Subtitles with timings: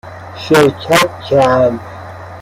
[0.35, 1.79] شرکت کرد